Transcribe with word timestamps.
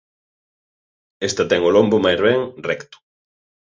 Esta 1.27 1.43
ten 1.49 1.61
o 1.69 1.73
lombo 1.75 2.03
máis 2.05 2.19
ben 2.25 2.39
recto. 2.69 2.97